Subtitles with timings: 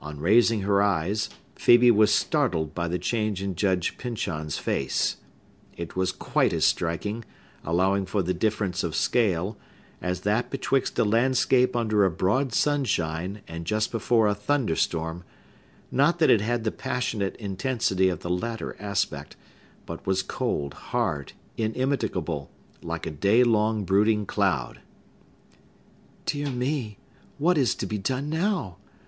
[0.00, 5.16] On raising her eyes, Phœbe was startled by the change in Judge Pyncheon's face.
[5.76, 7.24] It was quite as striking,
[7.64, 9.58] allowing for the difference of scale,
[10.00, 15.24] as that betwixt a landscape under a broad sunshine and just before a thunder storm;
[15.90, 19.34] not that it had the passionate intensity of the latter aspect,
[19.84, 22.52] but was cold, hard, immitigable,
[22.84, 24.78] like a day long brooding cloud.
[26.24, 26.98] "Dear me!
[27.38, 28.76] what is to be done now?"